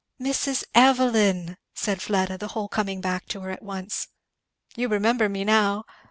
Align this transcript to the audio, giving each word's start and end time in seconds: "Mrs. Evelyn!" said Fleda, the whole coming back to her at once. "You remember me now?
"Mrs. 0.19 0.63
Evelyn!" 0.73 1.57
said 1.75 2.01
Fleda, 2.01 2.35
the 2.39 2.47
whole 2.47 2.67
coming 2.67 3.01
back 3.01 3.27
to 3.27 3.41
her 3.41 3.51
at 3.51 3.61
once. 3.61 4.07
"You 4.75 4.87
remember 4.87 5.29
me 5.29 5.43
now? 5.45 5.83